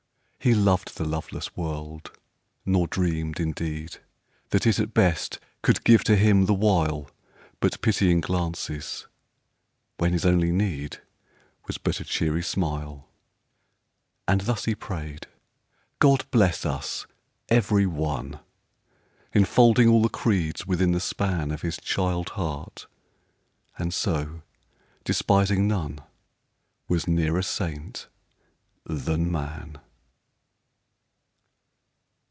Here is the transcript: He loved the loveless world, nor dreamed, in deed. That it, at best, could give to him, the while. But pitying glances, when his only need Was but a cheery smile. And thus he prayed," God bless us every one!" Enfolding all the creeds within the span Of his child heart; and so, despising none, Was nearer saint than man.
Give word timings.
He 0.43 0.55
loved 0.55 0.97
the 0.97 1.05
loveless 1.05 1.55
world, 1.55 2.17
nor 2.65 2.87
dreamed, 2.87 3.39
in 3.39 3.51
deed. 3.51 3.97
That 4.49 4.65
it, 4.65 4.79
at 4.79 4.91
best, 4.91 5.39
could 5.61 5.83
give 5.83 6.03
to 6.05 6.15
him, 6.15 6.47
the 6.47 6.53
while. 6.55 7.11
But 7.59 7.79
pitying 7.81 8.21
glances, 8.21 9.05
when 9.99 10.13
his 10.13 10.25
only 10.25 10.51
need 10.51 10.99
Was 11.67 11.77
but 11.77 11.99
a 11.99 12.03
cheery 12.03 12.41
smile. 12.41 13.07
And 14.27 14.41
thus 14.41 14.65
he 14.65 14.73
prayed," 14.73 15.27
God 15.99 16.25
bless 16.31 16.65
us 16.65 17.05
every 17.47 17.85
one!" 17.85 18.39
Enfolding 19.35 19.89
all 19.89 20.01
the 20.01 20.09
creeds 20.09 20.65
within 20.65 20.91
the 20.91 20.99
span 20.99 21.51
Of 21.51 21.61
his 21.61 21.77
child 21.77 22.29
heart; 22.29 22.87
and 23.77 23.93
so, 23.93 24.41
despising 25.03 25.67
none, 25.67 25.99
Was 26.87 27.07
nearer 27.07 27.43
saint 27.43 28.07
than 28.85 29.31
man. 29.31 29.79